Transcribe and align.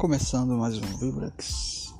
Começando 0.00 0.56
mais 0.56 0.78
um 0.78 0.96
Vibrex. 0.96 1.94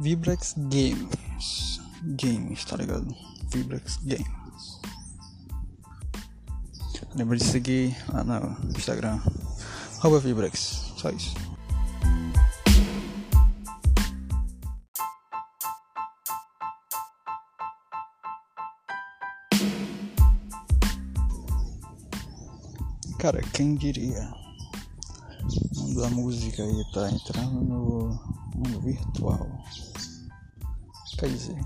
Vibrex 0.00 0.52
Games. 0.58 1.80
Games, 2.02 2.64
tá 2.64 2.76
ligado? 2.76 3.06
Vibrex 3.52 4.00
Games. 4.02 4.80
Lembra 7.14 7.36
de 7.36 7.44
seguir 7.44 7.96
lá 8.12 8.24
no 8.24 8.70
Instagram. 8.76 9.20
Vibrex. 10.18 10.92
Só 10.96 11.10
isso. 11.10 11.36
Cara, 23.20 23.40
quem 23.52 23.76
diria? 23.76 24.47
Da 25.98 26.08
música 26.10 26.62
aí 26.62 26.84
tá 26.92 27.10
entrando 27.10 27.60
no 27.60 28.20
mundo 28.54 28.80
virtual. 28.82 29.48
Quer 31.18 31.28
dizer, 31.28 31.58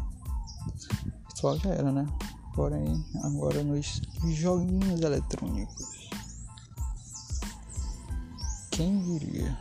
virtual 1.27 1.59
já 1.59 1.69
era, 1.69 1.93
né? 1.93 2.07
Porém, 2.55 3.05
agora 3.25 3.63
nos 3.63 4.01
joguinhos 4.25 5.03
eletrônicos. 5.03 6.09
Quem 8.71 9.03
diria? 9.03 9.55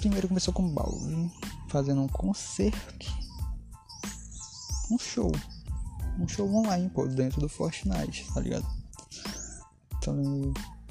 Primeiro 0.00 0.28
começou 0.28 0.52
com 0.52 0.74
Balvin 0.74 1.32
fazendo 1.68 2.02
um 2.02 2.08
concerto, 2.08 3.06
um 4.90 4.98
show, 4.98 5.32
um 6.18 6.28
show 6.28 6.46
online, 6.54 6.90
pô, 6.90 7.06
dentro 7.06 7.40
do 7.40 7.48
Fortnite, 7.48 8.26
tá 8.34 8.40
ligado? 8.40 8.66
Então, 9.96 10.14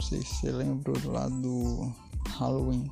sei 0.10 0.24
se 0.24 0.36
você 0.38 0.52
lembra 0.52 0.92
lá 1.06 1.28
do 1.30 1.94
Halloween. 2.40 2.90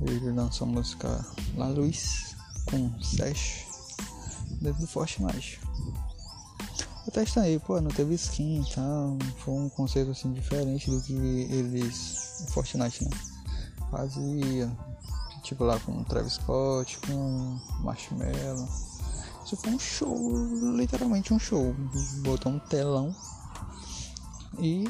Ele 0.00 0.32
lançou 0.32 0.66
a 0.66 0.70
música 0.70 1.24
La 1.56 1.68
Luz 1.68 2.34
com 2.68 3.00
Sesh 3.00 3.64
dentro 4.60 4.80
do 4.80 4.86
Fortnite. 4.88 5.60
Eu 7.06 7.12
testei, 7.12 7.60
pô, 7.60 7.80
não 7.80 7.90
teve 7.92 8.14
skin 8.14 8.62
e 8.62 8.74
tal. 8.74 9.16
Foi 9.38 9.54
um 9.54 9.68
conceito 9.68 10.10
assim 10.10 10.32
diferente 10.32 10.90
do 10.90 11.00
que 11.00 11.12
eles. 11.12 12.46
Fortnite, 12.48 13.04
né? 13.04 13.10
Fazia. 13.88 14.76
Tipo 15.44 15.62
lá 15.64 15.78
com 15.80 16.02
Travis 16.04 16.34
Scott, 16.34 16.98
com 17.06 17.56
Marshmallow. 17.84 18.68
Isso 19.44 19.56
foi 19.56 19.70
um 19.70 19.78
show, 19.78 20.32
literalmente 20.76 21.32
um 21.32 21.38
show. 21.38 21.74
Botou 22.24 22.52
um 22.52 22.58
telão 22.58 23.14
e 24.58 24.88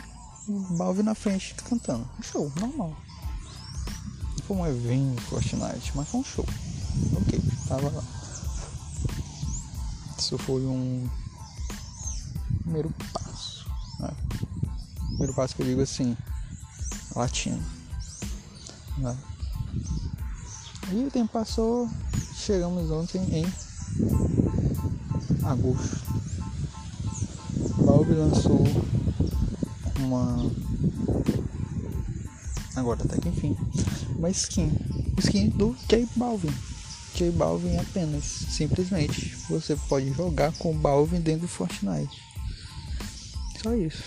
Balve 0.48 1.02
na 1.02 1.14
frente 1.14 1.55
cantando. 1.55 2.08
Um 2.19 2.22
show, 2.22 2.52
normal. 2.58 2.96
Não 4.36 4.44
foi 4.46 4.56
um 4.56 4.66
evento 4.66 5.22
Fortnite, 5.22 5.92
mas 5.94 6.08
foi 6.08 6.20
um 6.20 6.24
show. 6.24 6.46
Ok, 7.20 7.41
tava 7.69 7.91
lá. 7.91 8.02
Isso 10.18 10.36
foi 10.38 10.62
um 10.62 11.08
primeiro 12.62 12.92
passo. 13.12 13.66
Né? 14.00 14.11
Primeiro 15.08 15.34
passo 15.34 15.55
que 15.55 15.62
eu 15.62 15.66
digo 15.66 15.83
assim, 15.83 16.16
latino. 17.14 17.62
Né? 18.98 19.16
E 20.92 21.05
o 21.05 21.11
tempo 21.11 21.33
passou, 21.33 21.88
chegamos 22.34 22.91
ontem 22.91 23.20
em 23.33 23.46
agosto. 25.44 26.00
Balve 27.84 28.12
lançou 28.12 28.64
uma 30.00 30.50
agora 32.77 33.02
até 33.05 33.18
que 33.18 33.28
enfim. 33.28 33.56
Uma 34.16 34.30
skin. 34.30 34.72
Skin 35.18 35.50
do 35.50 35.77
J 35.88 36.06
Balvin 36.16 36.52
J 37.14 37.30
Balvin 37.30 37.77
apenas. 37.78 38.24
Simplesmente 38.24 39.36
você 39.48 39.77
pode 39.89 40.12
jogar 40.12 40.52
com 40.52 40.77
Balvin 40.77 41.20
dentro 41.20 41.42
do 41.42 41.48
Fortnite. 41.48 42.22
Só 43.62 43.74
isso. 43.74 44.05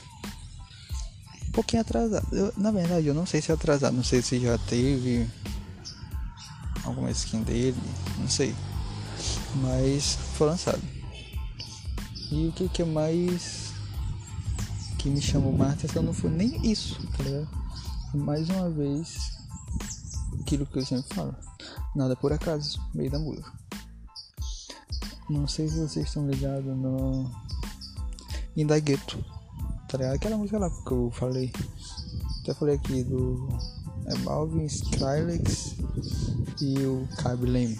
Um 1.48 1.52
pouquinho 1.52 1.82
atrasado. 1.82 2.28
Eu, 2.32 2.54
na 2.58 2.72
verdade 2.72 3.08
eu 3.08 3.14
não 3.14 3.26
sei 3.26 3.42
se 3.42 3.52
é 3.52 3.54
atrasado. 3.54 3.96
Não 3.96 4.04
sei 4.04 4.22
se 4.22 4.40
já 4.40 4.58
teve 4.58 5.28
alguma 6.84 7.12
skin 7.12 7.44
dele. 7.44 7.78
Não 8.18 8.28
sei. 8.28 8.56
Mas 9.56 10.18
foi 10.36 10.48
lançado. 10.48 10.82
E 12.32 12.48
o 12.48 12.52
que, 12.52 12.68
que 12.68 12.82
é 12.82 12.86
mais 12.86 13.73
que 15.04 15.10
me 15.10 15.22
chamou 15.22 15.52
mais 15.52 15.74
atenção 15.74 16.02
não 16.02 16.14
foi 16.14 16.30
nem 16.30 16.66
isso, 16.66 16.98
tá 17.18 17.24
ligado? 17.24 17.50
Mais 18.14 18.50
uma 18.50 18.70
vez, 18.70 19.38
aquilo 20.40 20.66
que 20.66 20.80
eu 20.80 20.86
sempre 20.86 21.14
falo, 21.14 21.36
nada 21.94 22.16
por 22.16 22.32
acaso, 22.32 22.80
meio 22.94 23.12
da 23.12 23.20
música. 23.20 23.52
Não 25.30 25.46
sei 25.46 25.68
se 25.68 25.78
vocês 25.78 26.08
estão 26.08 26.26
ligados 26.26 26.78
no 26.78 27.30
Indagueto, 28.56 29.22
tá 29.90 29.98
ligado? 29.98 30.16
Aquela 30.16 30.38
música 30.38 30.58
lá 30.58 30.70
que 30.70 30.92
eu 30.94 31.12
falei, 31.12 31.52
até 32.42 32.54
falei 32.54 32.76
aqui 32.76 33.04
do 33.04 33.50
é 34.06 34.66
Skrillex 34.66 35.76
e 36.62 36.78
o 36.86 37.06
Cabe 37.18 37.46
Leme. 37.46 37.78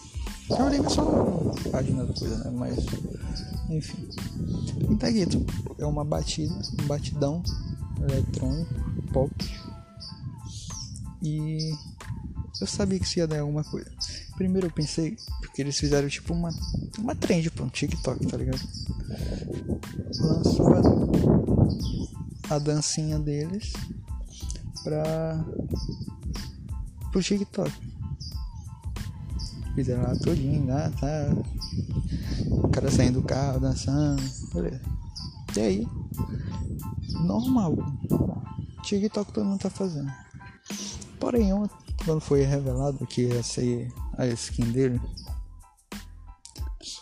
Cabe 0.50 0.72
Leme 0.72 0.88
é 0.88 0.90
só 0.90 1.06
uma 1.06 1.72
página 1.72 2.06
da 2.06 2.14
coisa, 2.14 2.38
né? 2.44 2.52
Mas 2.54 2.78
enfim. 3.70 4.10
Intagueto 4.90 5.46
é 5.78 5.86
uma 5.86 6.04
batida, 6.04 6.54
um 6.82 6.88
batidão 6.88 7.44
eletrônico, 8.02 8.74
pop. 9.12 9.34
E 11.22 11.74
eu 12.60 12.68
sabia 12.68 13.00
que 13.00 13.06
isso 13.06 13.20
ia 13.20 13.28
dar 13.28 13.40
alguma 13.40 13.64
coisa. 13.64 13.90
Primeiro 14.36 14.68
eu 14.68 14.72
pensei, 14.72 15.18
porque 15.40 15.62
eles 15.62 15.78
fizeram 15.78 16.08
tipo 16.10 16.34
uma, 16.34 16.50
uma 16.98 17.16
trend, 17.16 17.50
pô, 17.52 17.64
um 17.64 17.70
TikTok, 17.70 18.26
tá 18.28 18.38
ligado? 18.38 18.62
Lançou 20.20 20.68
a, 22.50 22.56
a 22.56 22.60
dancinha 22.60 23.20
deles 23.20 23.74
pra 24.84 25.46
pro 27.12 27.22
TikTok. 27.22 27.72
Fizeram 29.76 30.04
lá 30.04 30.16
tudinho, 30.16 30.66
né? 30.66 30.92
Tá. 31.00 31.36
O 32.52 32.68
cara 32.70 32.92
saindo 32.92 33.22
do 33.22 33.28
carro, 33.28 33.60
dançando, 33.60 34.22
beleza. 34.54 34.82
E 35.56 35.60
aí, 35.60 35.88
normal. 37.26 37.76
TikTok 38.84 39.32
todo 39.32 39.46
mundo 39.46 39.60
tá 39.60 39.70
fazendo. 39.70 40.12
Porém, 41.20 41.52
quando 42.06 42.20
foi 42.20 42.44
revelado 42.44 43.06
que 43.08 43.24
ia 43.24 43.42
ser 43.42 43.92
a 44.18 44.28
skin 44.28 44.72
dele, 44.72 45.02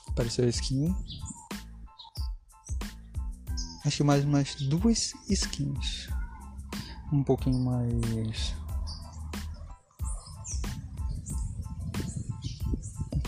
apareceu 0.10 0.46
a 0.46 0.50
skin. 0.50 0.96
Acho 3.84 3.98
que 3.98 4.04
mais 4.04 4.24
umas 4.24 4.56
duas 4.56 5.14
skins. 5.28 6.08
Um 7.12 7.24
pouquinho 7.24 7.60
mais 7.60 8.54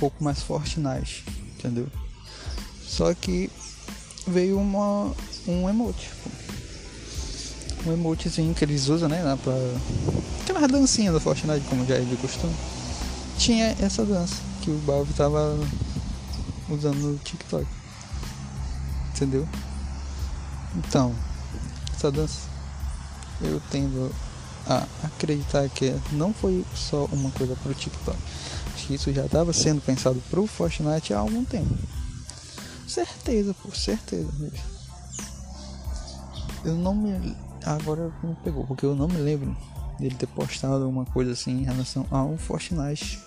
pouco 0.04 0.22
mais 0.22 0.42
Fortnite, 0.42 1.24
entendeu? 1.58 1.88
Só 2.86 3.14
que 3.14 3.50
veio 4.28 4.60
uma, 4.60 5.14
um 5.48 5.70
emote. 5.70 6.10
Um 7.88 7.94
emotezinho 7.94 8.54
que 8.54 8.66
eles 8.66 8.90
usam, 8.90 9.08
né? 9.08 9.22
Pra... 9.42 9.54
Aquela 10.42 10.68
dancinha 10.68 11.10
do 11.10 11.22
Fortnite, 11.22 11.66
como 11.70 11.86
já 11.86 11.96
é 11.96 12.02
de 12.02 12.18
costume. 12.18 12.54
Tinha 13.38 13.78
essa 13.80 14.04
dança 14.04 14.36
que 14.62 14.72
o 14.72 14.78
Valve 14.80 15.14
tava 15.14 15.58
usando 16.70 16.98
no 16.98 17.18
TikTok. 17.20 17.66
Entendeu? 19.16 19.48
Então, 20.76 21.16
essa 21.96 22.12
dança 22.12 22.42
eu 23.40 23.62
tendo 23.72 24.14
a 24.68 24.86
acreditar 25.04 25.70
que 25.70 25.96
não 26.12 26.34
foi 26.34 26.66
só 26.76 27.06
uma 27.06 27.32
coisa 27.32 27.56
para 27.56 27.72
o 27.72 27.76
TikTok 27.76 28.18
que 28.76 28.94
isso 28.94 29.14
já 29.14 29.26
estava 29.26 29.54
sendo 29.54 29.82
pensado 29.82 30.22
para 30.30 30.40
o 30.40 30.48
Fortnite 30.48 31.14
há 31.14 31.20
algum 31.20 31.44
tempo. 31.46 31.74
Certeza, 32.88 33.54
por 33.54 33.76
certeza 33.76 34.32
mesmo. 34.40 34.74
Eu 36.66 36.76
não 36.76 36.94
me. 36.94 37.36
Agora 37.66 38.14
me 38.24 38.36
pegou, 38.44 38.66
porque 38.66 38.86
eu 38.86 38.96
não 38.96 39.08
me 39.08 39.18
lembro 39.18 39.56
dele 40.00 40.16
ter 40.16 40.28
postado 40.28 40.84
alguma 40.84 41.06
coisa 41.06 41.32
assim 41.32 41.62
em 41.62 41.64
relação 41.64 42.06
ao 42.12 42.38
Fortnite 42.38 43.22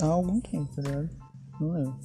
há 0.00 0.06
algum 0.06 0.40
tempo, 0.40 0.72
tá 0.74 0.82
ligado? 0.82 1.10
Não 1.60 1.72
lembro. 1.72 2.00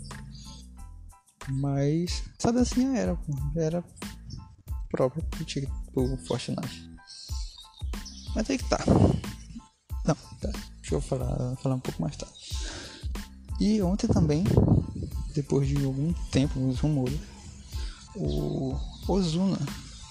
Mas 1.50 2.24
essa 2.38 2.52
dancinha 2.52 2.98
era, 2.98 3.18
era 3.56 3.84
própria 4.90 5.24
pro, 5.94 6.18
Fortnite. 6.26 6.92
Mas 8.36 8.50
aí 8.50 8.58
que 8.58 8.70
tá. 8.70 8.80
Não, 10.06 10.16
tá. 10.40 10.71
Deixa 10.92 11.06
eu 11.06 11.10
falar, 11.10 11.56
falar 11.56 11.76
um 11.76 11.80
pouco 11.80 12.02
mais 12.02 12.18
tarde. 12.18 12.36
E 13.62 13.82
ontem 13.82 14.08
também, 14.08 14.44
depois 15.34 15.66
de 15.66 15.86
algum 15.86 16.12
tempo, 16.32 16.60
uns 16.60 16.82
rumores, 16.82 17.18
o 18.14 18.76
Ozuna 19.08 19.58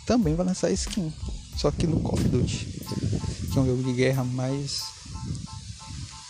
também 0.06 0.34
vai 0.34 0.46
lançar 0.46 0.70
skin. 0.70 1.12
Só 1.54 1.70
que 1.70 1.86
no 1.86 2.00
Call 2.00 2.14
of 2.14 2.26
Duty, 2.26 2.64
que 3.52 3.58
é 3.58 3.60
um 3.60 3.66
jogo 3.66 3.82
de 3.82 3.92
guerra 3.92 4.24
mais 4.24 4.84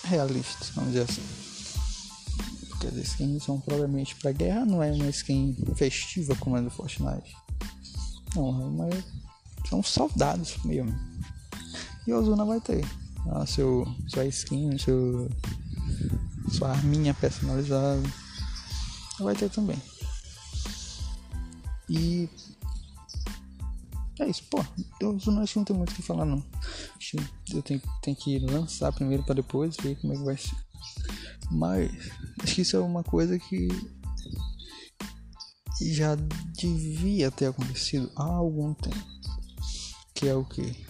realista, 0.03 0.67
vamos 0.75 0.95
dizer 0.95 1.09
assim. 1.09 1.23
Porque 2.71 2.89
as 2.89 2.97
skins 2.97 3.45
são 3.45 3.61
provavelmente 3.61 4.17
para 4.17 4.33
guerra, 4.33 4.67
não 4.67 4.83
é 4.83 4.91
uma 4.91 5.11
skin 5.11 5.57
festiva 5.77 6.35
como 6.41 6.57
é 6.57 6.61
do 6.61 6.71
Fortnite. 6.71 7.37
Não, 8.35 8.51
mas 8.73 9.05
são 9.69 9.81
soldados 9.81 10.57
mesmo. 10.65 10.93
E 12.05 12.13
Ozuna 12.13 12.45
vai 12.45 12.61
ter 12.61 12.85
ah, 13.29 13.47
seu, 13.47 13.87
sua 14.07 14.27
skin, 14.27 14.79
seu, 14.79 15.29
sua 16.51 16.71
arminha 16.71 17.15
personalizada. 17.15 18.03
Vai 19.19 19.35
ter 19.35 19.51
também. 19.51 19.81
E 21.89 22.29
é 24.21 24.29
isso, 24.29 24.45
pô. 24.51 24.65
Eu 25.01 25.19
não 25.27 25.43
acho 25.43 25.55
que 25.55 25.59
não 25.59 25.65
tem 25.65 25.77
muito 25.77 25.93
o 25.93 25.95
que 25.95 26.03
falar 26.03 26.25
não. 26.25 26.45
Eu 27.53 27.63
tenho, 27.63 27.83
tenho 28.03 28.17
que 28.17 28.39
lançar 28.39 28.93
primeiro 28.93 29.23
para 29.25 29.37
depois 29.37 29.77
ver 29.83 29.97
como 29.97 30.13
é 30.13 30.17
que 30.17 30.25
vai 30.25 30.37
ser. 30.37 30.57
Mas 31.51 31.91
acho 32.43 32.55
que 32.55 32.61
isso 32.61 32.77
é 32.77 32.81
uma 32.81 33.03
coisa 33.03 33.39
que 33.39 33.69
já 35.81 36.15
devia 36.55 37.31
ter 37.31 37.47
acontecido 37.47 38.11
há 38.15 38.25
algum 38.25 38.75
tempo. 38.75 39.05
Que 40.15 40.29
é 40.29 40.35
o 40.35 40.45
que? 40.45 40.87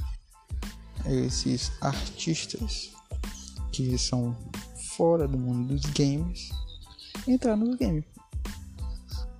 Esses 1.06 1.72
artistas 1.80 2.92
que 3.72 3.96
são 3.98 4.36
fora 4.96 5.26
do 5.26 5.38
mundo 5.38 5.74
dos 5.74 5.84
games 5.92 6.50
entrar 7.26 7.56
nos 7.56 7.76
games. 7.76 8.04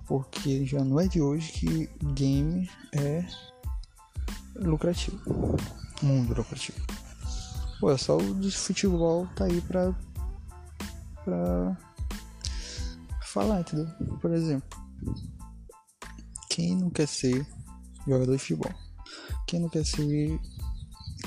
Porque 0.07 0.65
já 0.65 0.83
não 0.83 0.99
é 0.99 1.07
de 1.07 1.21
hoje 1.21 1.51
que 1.51 1.89
game 2.13 2.69
é 2.93 3.25
lucrativo. 4.55 5.19
Mundo 6.01 6.33
lucrativo. 6.35 6.79
Pô, 7.79 7.91
é 7.91 7.97
só 7.97 8.17
o 8.17 8.35
de 8.35 8.51
futebol 8.51 9.27
tá 9.35 9.45
aí 9.45 9.61
pra. 9.61 9.93
pra. 11.23 11.77
falar, 13.23 13.61
entendeu? 13.61 13.87
Por 14.19 14.31
exemplo, 14.31 14.67
quem 16.49 16.75
não 16.75 16.89
quer 16.89 17.07
ser 17.07 17.45
jogador 18.05 18.33
de 18.33 18.39
futebol? 18.39 18.73
Quem 19.47 19.59
não 19.59 19.69
quer 19.69 19.85
ser 19.85 20.39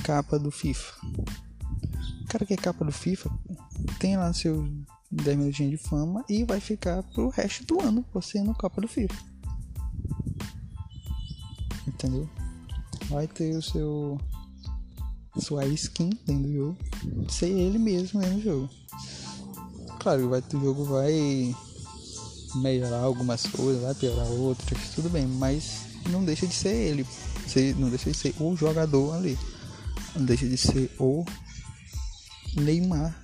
capa 0.05 0.39
do 0.39 0.51
FIFA? 0.51 0.95
O 2.23 2.27
cara 2.29 2.47
que 2.47 2.55
é 2.55 2.57
capa 2.57 2.85
do 2.85 2.93
FIFA 2.93 3.31
tem 3.99 4.17
lá 4.17 4.33
seus 4.33 4.71
10 5.11 5.37
minutinhos 5.37 5.73
de 5.73 5.89
fama 5.89 6.25
e 6.29 6.45
vai 6.45 6.61
ficar 6.61 7.03
pro 7.03 7.29
resto 7.29 7.65
do 7.65 7.81
ano 7.81 8.05
você 8.15 8.41
no 8.41 8.55
capa 8.55 8.81
do 8.81 8.87
FIFA. 8.89 9.17
Entendeu? 11.89 12.29
vai 13.09 13.27
ter 13.27 13.57
o 13.57 13.63
seu 13.63 14.21
sua 15.39 15.67
skin 15.67 16.11
dentro 16.25 16.45
do 16.45 16.53
jogo, 16.53 16.79
ser 17.29 17.49
ele 17.49 17.79
mesmo 17.79 18.21
dentro 18.21 18.37
do 18.37 18.43
jogo. 18.43 18.71
Claro, 19.99 20.29
vai, 20.29 20.41
o 20.41 20.61
jogo 20.61 20.85
vai 20.85 21.55
melhorar 22.57 23.01
algumas 23.01 23.45
coisas, 23.47 23.83
vai 23.83 23.95
piorar 23.95 24.27
outras, 24.31 24.91
tudo 24.95 25.11
bem, 25.11 25.27
mas 25.27 25.87
não 26.11 26.25
deixa 26.25 26.47
de 26.47 26.55
ser 26.55 26.75
ele, 26.75 27.07
não 27.77 27.89
deixa 27.89 28.11
de 28.11 28.17
ser 28.17 28.35
o 28.39 28.55
jogador 28.55 29.15
ali, 29.15 29.37
deixa 30.21 30.49
de 30.49 30.57
ser 30.57 30.91
o 30.99 31.25
Neymar 32.57 33.15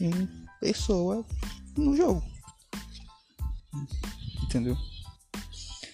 em 0.00 0.28
pessoa 0.60 1.24
no 1.76 1.96
jogo, 1.96 2.22
entendeu? 4.44 4.76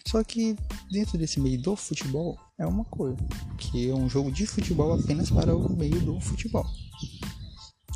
Só 0.06 0.22
que 0.22 0.56
dentro 0.90 1.18
desse 1.18 1.40
meio 1.40 1.60
do 1.60 1.74
futebol 1.74 2.38
é 2.58 2.66
uma 2.66 2.84
coisa, 2.84 3.16
que 3.58 3.90
é 3.90 3.94
um 3.94 4.08
jogo 4.08 4.30
de 4.30 4.46
futebol 4.46 4.92
apenas 4.94 5.30
para 5.30 5.56
o 5.56 5.76
meio 5.76 6.00
do 6.00 6.20
futebol. 6.20 6.64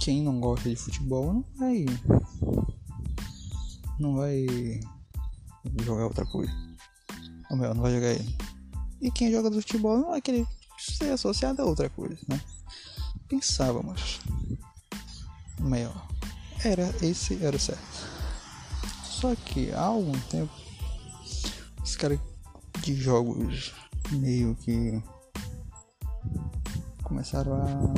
Quem 0.01 0.23
não 0.23 0.41
gosta 0.41 0.69
de 0.69 0.77
futebol 0.77 1.33
não 1.33 1.45
vai 1.57 1.85
não 3.99 4.17
vai 4.17 4.47
jogar 5.85 6.07
outra 6.07 6.25
coisa. 6.27 6.53
Ou 7.51 7.57
melhor, 7.57 7.75
não 7.75 7.83
vai 7.83 7.95
jogar 7.95 8.13
ele. 8.13 8.37
E 9.01 9.11
quem 9.11 9.31
joga 9.31 9.51
do 9.51 9.61
futebol 9.61 9.99
não 9.99 10.11
vai 10.11 10.21
querer 10.21 10.47
ser 10.79 11.11
associado 11.13 11.63
a 11.63 11.65
outra 11.65 11.91
coisa, 11.91 12.19
né? 12.29 12.41
Pensávamos. 13.29 14.21
Melhor. 15.61 16.07
Era 16.65 16.89
esse 17.03 17.43
era 17.45 17.59
certo. 17.59 18.09
Só 19.05 19.35
que 19.35 19.73
há 19.73 19.83
algum 19.83 20.19
tempo 20.31 20.53
os 21.83 21.97
caras 21.97 22.19
de 22.81 22.95
jogos 22.95 23.73
meio 24.11 24.55
que 24.57 25.03
começaram 27.03 27.55
a 27.55 27.95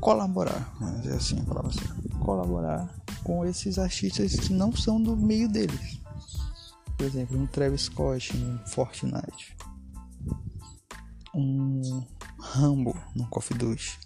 colaborar, 0.00 0.74
vamos 0.80 1.02
dizer 1.02 1.16
assim, 1.16 1.44
para 1.44 1.62
você, 1.62 1.80
colaborar 2.20 2.88
com 3.22 3.44
esses 3.44 3.78
artistas 3.78 4.34
que 4.34 4.52
não 4.52 4.74
são 4.74 5.00
do 5.00 5.16
meio 5.16 5.48
deles. 5.48 5.98
Por 6.96 7.06
exemplo, 7.06 7.38
um 7.38 7.46
Travis 7.46 7.82
Scott 7.82 8.36
no 8.36 8.58
Fortnite, 8.66 9.56
um 11.38 12.04
Rambo 12.38 12.96
no 13.14 13.26
Call 13.28 13.38
of 13.38 13.54
Duty. 13.54 13.98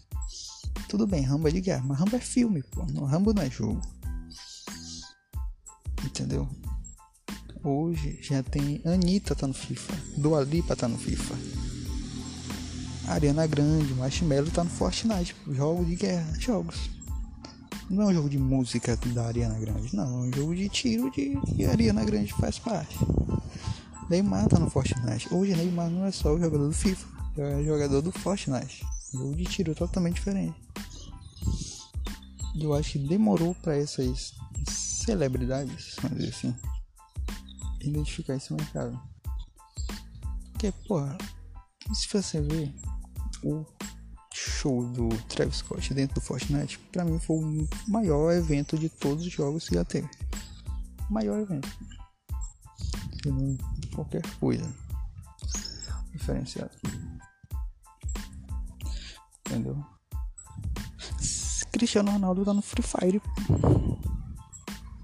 Tudo 0.88 1.06
bem, 1.06 1.22
Rambo 1.22 1.48
é 1.48 1.50
de 1.50 1.60
guerra, 1.60 1.84
mas 1.86 1.98
Rambo 1.98 2.16
é 2.16 2.20
filme, 2.20 2.62
pô. 2.62 2.82
Rambo 3.04 3.32
não 3.32 3.42
é 3.42 3.50
jogo. 3.50 3.80
Entendeu? 6.04 6.48
Hoje 7.64 8.18
já 8.20 8.42
tem 8.42 8.82
Anitta 8.84 9.34
tá 9.34 9.46
no 9.46 9.54
FIFA, 9.54 9.94
Dua 10.16 10.42
Lipa 10.42 10.74
tá 10.74 10.88
no 10.88 10.98
FIFA. 10.98 11.34
Ariana 13.08 13.46
Grande, 13.46 13.94
Marshmello 13.94 14.50
tá 14.50 14.64
no 14.64 14.70
Fortnite, 14.70 15.34
jogo 15.48 15.84
de 15.84 15.96
guerra, 15.96 16.32
jogos. 16.38 16.90
Não 17.88 18.02
é 18.02 18.06
um 18.06 18.14
jogo 18.14 18.28
de 18.28 18.38
música 18.38 18.96
da 18.96 19.26
Ariana 19.26 19.58
Grande, 19.58 19.94
não, 19.94 20.24
é 20.24 20.28
um 20.28 20.32
jogo 20.32 20.54
de 20.54 20.68
tiro 20.68 21.10
de 21.10 21.64
Ariana 21.66 22.04
Grande 22.04 22.32
faz 22.34 22.58
parte. 22.58 22.98
Neymar 24.10 24.48
tá 24.48 24.58
no 24.58 24.68
Fortnite. 24.68 25.32
Hoje 25.32 25.54
Neymar 25.54 25.88
não 25.88 26.04
é 26.04 26.10
só 26.10 26.34
o 26.34 26.38
jogador 26.40 26.66
do 26.66 26.74
FIFA, 26.74 27.06
é 27.36 27.64
jogador 27.64 28.02
do 28.02 28.12
Fortnite. 28.12 28.84
Jogo 29.12 29.34
de 29.34 29.44
tiro 29.44 29.74
totalmente 29.74 30.16
diferente. 30.16 30.60
Eu 32.54 32.74
acho 32.74 32.92
que 32.92 32.98
demorou 32.98 33.54
para 33.54 33.76
essas 33.76 34.34
celebridades, 34.68 35.96
vamos 36.00 36.18
dizer 36.18 36.30
assim, 36.30 36.56
identificar 37.80 38.36
esse 38.36 38.52
mercado. 38.52 39.00
Porque, 40.52 40.72
porra, 40.86 41.16
se 41.94 42.06
você 42.08 42.40
ver 42.40 42.72
o 43.42 43.64
show 44.32 44.86
do 44.92 45.08
Travis 45.28 45.56
Scott 45.56 45.92
dentro 45.94 46.16
do 46.16 46.20
Fortnite, 46.20 46.78
pra 46.90 47.04
mim 47.04 47.18
foi 47.18 47.36
o 47.36 47.68
maior 47.88 48.32
evento 48.32 48.78
de 48.78 48.88
todos 48.88 49.26
os 49.26 49.32
jogos 49.32 49.68
que 49.68 49.74
já 49.74 49.84
teve. 49.84 50.08
Maior 51.10 51.40
evento. 51.40 51.68
Qualquer 53.94 54.22
coisa 54.38 54.68
diferenciado. 56.12 56.70
Entendeu? 59.52 59.76
Cristiano 61.70 62.10
Ronaldo 62.10 62.42
tá 62.42 62.54
no 62.54 62.62
Free 62.62 62.82
Fire. 62.82 63.20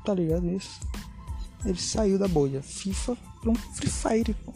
Tá 0.07 0.15
ligado 0.15 0.49
isso? 0.49 0.81
Ele 1.67 1.79
saiu 1.79 2.19
da 2.19 2.27
bolha 2.27 2.63
FIFA 2.63 3.15
para 3.41 3.51
um 3.51 3.55
Free 3.55 3.91
Fire. 3.91 4.35
Pô. 4.35 4.55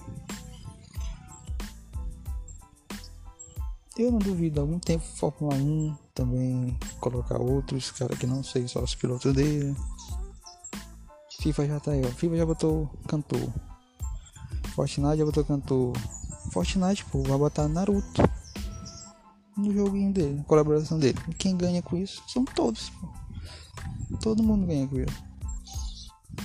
Eu 3.99 4.11
não 4.11 4.19
duvido, 4.19 4.63
algum 4.63 4.79
tempo 4.79 5.05
Fórmula 5.05 5.55
1 5.57 5.95
também 6.15 6.79
colocar 6.99 7.39
outros 7.39 7.91
cara 7.91 8.17
que 8.17 8.27
não 8.27 8.43
sei 8.43 8.67
só 8.67 8.83
os 8.83 8.95
pilotos 8.95 9.35
dele. 9.35 9.77
FIFA 11.41 11.67
já 11.67 11.81
tá 11.81 11.91
aí, 11.91 12.03
ó. 12.03 12.09
FIFA 12.09 12.37
já 12.39 12.47
botou 12.47 12.91
cantor. 13.07 13.53
Fortnite 14.75 15.19
já 15.19 15.25
botou 15.27 15.45
cantor. 15.45 15.93
Fortnite, 16.51 17.05
pô, 17.05 17.23
vai 17.23 17.37
botar 17.37 17.69
Naruto 17.69 18.23
no 19.63 19.73
joguinho 19.73 20.13
dele, 20.13 20.43
colaboração 20.47 20.99
dele. 20.99 21.19
E 21.29 21.35
quem 21.35 21.57
ganha 21.57 21.81
com 21.83 21.97
isso 21.97 22.23
são 22.27 22.45
todos, 22.45 22.91
pô. 22.91 23.09
Todo 24.21 24.43
mundo 24.43 24.67
ganha 24.67 24.87
com 24.87 25.01
isso. 25.01 25.33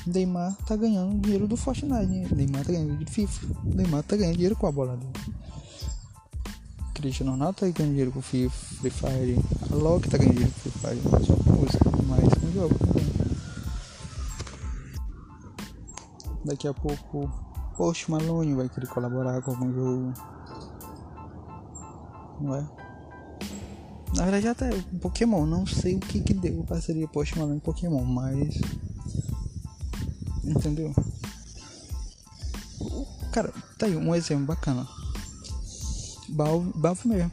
Neymar 0.06 0.56
tá 0.66 0.76
ganhando 0.76 1.20
dinheiro 1.20 1.48
do 1.48 1.58
Fortnite? 1.58 2.34
Neymar 2.34 2.64
tá 2.64 2.72
ganhando 2.72 2.88
dinheiro 2.88 3.06
de 3.06 3.12
FIFA. 3.12 3.48
Neymar 3.64 4.04
tá 4.04 4.16
ganhando 4.16 4.36
dinheiro 4.36 4.56
com 4.56 4.68
a 4.68 4.72
bola 4.72 4.96
dele. 4.96 5.12
Cristiano 6.94 7.32
Ronaldo 7.32 7.60
tá 7.60 7.68
ganhando 7.68 7.92
dinheiro 7.92 8.12
com 8.12 8.22
FIFA, 8.22 8.56
Free 8.80 8.90
Fire. 8.90 9.40
A 9.72 9.76
Loki 9.76 10.10
tá 10.10 10.18
ganhando 10.18 10.36
dinheiro 10.36 10.54
com 10.54 10.70
Free 10.70 10.80
Fire. 10.80 11.26
Só 11.26 11.36
com 11.36 11.52
música, 11.52 11.92
mas 12.08 12.34
com 12.34 12.52
jogo 12.52 12.76
também. 12.80 13.08
Daqui 16.46 16.68
a 16.68 16.74
pouco, 16.74 17.30
Post 17.76 18.10
Malone 18.10 18.56
vai 18.56 18.70
querer 18.70 18.88
colaborar 18.88 19.42
com 19.42 19.52
algum 19.52 19.74
jogo. 19.74 20.14
Não 22.40 22.56
é? 22.56 22.87
Na 24.16 24.26
verdade 24.26 24.84
um 24.94 25.00
Pokémon, 25.00 25.46
não 25.46 25.66
sei 25.66 25.96
o 25.96 26.00
que 26.00 26.22
que 26.22 26.34
deu 26.34 26.64
parceria 26.64 27.08
Post 27.08 27.38
Malone 27.38 27.60
Pokémon, 27.60 28.04
mas 28.04 28.60
Entendeu? 30.48 30.96
Cara, 33.34 33.54
tá 33.78 33.86
aí 33.86 33.96
um 33.96 34.16
exemplo 34.16 34.46
bacana. 34.46 34.88
Balvin 36.30 37.10
mesmo. 37.10 37.32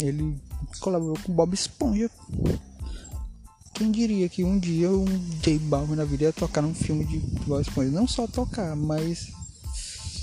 Ele 0.00 0.40
colaborou 0.80 1.18
com 1.22 1.34
Bob 1.34 1.52
Esponja. 1.52 2.10
Quem 3.74 3.90
diria 3.90 4.26
que 4.28 4.42
um 4.42 4.58
dia 4.58 4.90
um 4.90 5.04
J 5.42 5.58
Balvin 5.58 5.96
na 5.96 6.04
vida 6.04 6.24
ia 6.24 6.32
tocar 6.32 6.62
num 6.62 6.74
filme 6.74 7.04
de 7.04 7.18
Bob 7.46 7.60
Esponja? 7.60 7.90
Não 7.90 8.08
só 8.08 8.26
tocar, 8.26 8.74
mas 8.74 9.30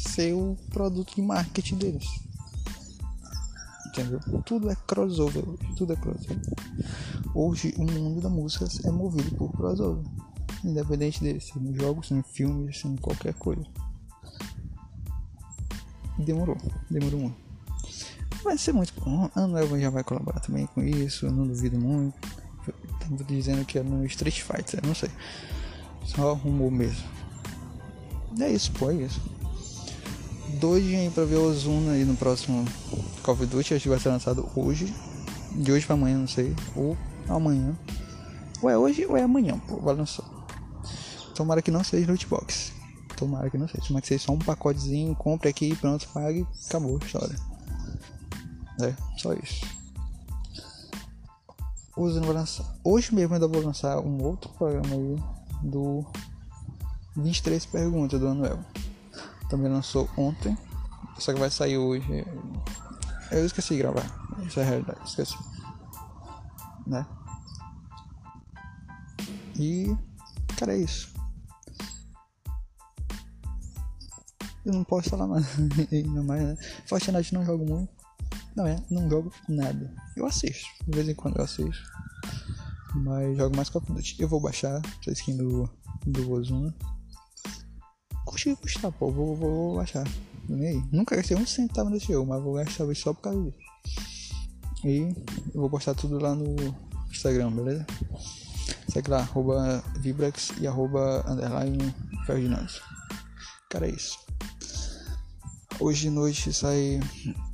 ser 0.09 0.33
o 0.33 0.57
produto 0.71 1.15
de 1.15 1.21
marketing 1.21 1.75
deles. 1.75 2.22
Entendeu? 3.93 4.19
Tudo 4.43 4.71
é 4.71 4.75
crossover 4.87 5.47
hoje, 5.47 5.75
tudo 5.77 5.93
é 5.93 5.95
crossover. 5.95 6.41
Hoje 7.35 7.75
o 7.77 7.83
mundo 7.83 8.21
da 8.21 8.29
música 8.29 8.65
é 8.85 8.89
movido 8.89 9.35
por 9.35 9.51
crossover. 9.51 10.03
Independente 10.63 11.21
dele, 11.21 11.39
se 11.39 11.57
em 11.59 11.75
jogos, 11.75 12.07
se 12.07 12.15
em 12.15 12.23
filmes, 12.23 12.79
se 12.79 12.87
em 12.87 12.95
qualquer 12.95 13.35
coisa. 13.35 13.63
Demorou, 16.17 16.57
demorou 16.89 17.19
muito. 17.19 17.37
Vai 18.43 18.57
ser 18.57 18.73
muito 18.73 18.93
bom. 18.99 19.29
A 19.35 19.45
Noel 19.45 19.79
já 19.79 19.91
vai 19.91 20.03
colaborar 20.03 20.39
também 20.39 20.65
com 20.65 20.81
isso, 20.81 21.27
eu 21.27 21.31
não 21.31 21.47
duvido 21.47 21.79
muito. 21.79 22.15
Tava 22.99 23.23
dizendo 23.25 23.63
que 23.63 23.77
é 23.77 23.83
no 23.83 24.03
Street 24.05 24.41
Fighter, 24.41 24.85
não 24.85 24.95
sei. 24.95 25.11
Só 26.03 26.33
rumor 26.33 26.71
mesmo. 26.71 27.07
É 28.39 28.51
isso, 28.51 28.71
pô, 28.71 28.89
é 28.89 28.95
isso. 28.95 29.21
Doide 30.59 30.95
aí 30.95 31.09
pra 31.09 31.25
ver 31.25 31.35
o 31.35 31.49
Ozuna 31.49 31.91
aí 31.93 32.05
no 32.05 32.15
próximo 32.15 32.65
Call 33.23 33.35
of 33.35 33.45
Duty. 33.45 33.73
Acho 33.73 33.83
que 33.83 33.89
vai 33.89 33.99
ser 33.99 34.09
lançado 34.09 34.49
hoje. 34.55 34.93
De 35.51 35.71
hoje 35.71 35.85
pra 35.85 35.95
amanhã, 35.95 36.17
não 36.17 36.27
sei. 36.27 36.55
Ou 36.75 36.97
amanhã. 37.27 37.77
Ou 38.61 38.69
é 38.69 38.77
hoje 38.77 39.05
ou 39.05 39.17
é 39.17 39.21
amanhã, 39.21 39.59
pô, 39.67 39.77
vai 39.77 39.95
lançar. 39.95 40.23
Tomara 41.35 41.61
que 41.61 41.69
não 41.69 41.83
seja 41.83 42.07
lootbox. 42.07 42.71
Tomara 43.17 43.49
que 43.49 43.57
não 43.57 43.67
seja. 43.67 43.83
Tomara 43.85 44.01
que 44.01 44.07
seja 44.07 44.25
só 44.25 44.31
um 44.31 44.39
pacotezinho, 44.39 45.15
compre 45.15 45.49
aqui, 45.49 45.75
pronto, 45.75 46.07
pague, 46.13 46.47
acabou 46.67 46.97
a 47.01 47.05
história. 47.05 47.35
É, 48.81 48.95
só 49.17 49.33
isso. 49.33 49.65
Usando 51.95 52.25
vai 52.25 52.35
lançar. 52.35 52.65
Hoje 52.83 53.13
mesmo 53.13 53.33
ainda 53.33 53.47
vou 53.47 53.61
lançar 53.61 53.99
um 53.99 54.23
outro 54.23 54.49
programa 54.51 54.95
aí 54.95 55.15
do 55.61 56.05
23 57.15 57.65
perguntas 57.65 58.19
do 58.19 58.27
Anuel. 58.27 58.59
Também 59.53 59.71
lançou 59.71 60.09
ontem. 60.17 60.57
Só 61.19 61.31
que 61.31 61.39
vai 61.39 61.51
sair 61.51 61.77
hoje. 61.77 62.25
Eu 63.29 63.45
esqueci 63.45 63.75
de 63.75 63.81
gravar. 63.83 64.03
Isso 64.47 64.59
é 64.59 64.63
a 64.63 64.65
realidade, 64.65 65.07
esqueci. 65.07 65.37
Né? 66.87 67.05
E. 69.55 69.95
Cara, 70.57 70.73
é 70.73 70.79
isso. 70.79 71.13
Eu 74.65 74.73
não 74.73 74.83
posso 74.83 75.11
falar 75.11 75.27
mais. 75.27 75.45
Ainda 75.93 76.23
mais, 76.23 76.41
né? 76.41 76.57
Fortnite 76.87 77.35
não 77.35 77.45
jogo 77.45 77.63
muito. 77.63 77.93
Não 78.55 78.65
é, 78.65 78.83
não 78.89 79.07
jogo 79.07 79.31
nada. 79.47 79.93
Eu 80.15 80.25
assisto, 80.25 80.67
de 80.87 80.95
vez 80.95 81.07
em 81.07 81.13
quando 81.13 81.37
eu 81.37 81.43
assisto. 81.43 81.83
Mas 82.95 83.37
jogo 83.37 83.55
mais 83.55 83.69
Call 83.69 83.83
of 83.83 83.93
Duty. 83.93 84.15
Eu 84.19 84.27
vou 84.27 84.39
baixar 84.39 84.81
essa 84.99 85.11
skin 85.11 85.37
do, 85.37 85.69
do 86.07 86.31
Ozuna. 86.31 86.73
Curti 88.43 88.55
custar, 88.61 88.91
pô, 88.91 89.09
vou, 89.09 89.35
vou. 89.35 89.85
Nem 90.49 90.67
aí. 90.67 90.83
Nunca 90.91 91.15
gastei 91.15 91.37
um 91.37 91.45
centavo 91.45 91.89
nesse 91.89 92.07
jogo, 92.07 92.29
mas 92.29 92.43
vou 92.43 92.55
gastar 92.55 92.93
só 92.95 93.13
por 93.13 93.21
causa 93.21 93.41
disso. 93.41 93.57
E 94.83 94.97
eu 95.53 95.61
vou 95.61 95.69
postar 95.69 95.95
tudo 95.95 96.19
lá 96.19 96.35
no 96.35 96.55
Instagram, 97.09 97.51
beleza? 97.51 97.85
Segue 98.89 99.09
lá, 99.09 99.19
arroba 99.19 99.81
Vibrex 99.99 100.51
e 100.59 100.67
arroba 100.67 101.23
underline 101.25 101.95
Ferdinand. 102.25 102.67
Cara, 103.69 103.87
é 103.87 103.91
isso. 103.91 104.19
Hoje 105.79 106.01
de 106.01 106.09
noite 106.09 106.53
sai 106.53 106.99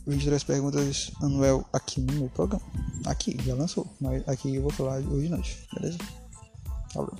23 0.08 0.44
perguntas 0.44 1.12
Anuel 1.22 1.64
aqui 1.72 2.02
no 2.02 2.14
meu 2.14 2.30
programa. 2.30 2.66
Aqui, 3.06 3.38
já 3.46 3.54
lançou. 3.54 3.88
Mas 4.02 4.28
aqui 4.28 4.56
eu 4.56 4.64
vou 4.64 4.72
falar 4.72 4.98
hoje 4.98 5.28
de 5.28 5.30
noite, 5.30 5.68
beleza? 5.74 6.00
Falou. 6.92 7.16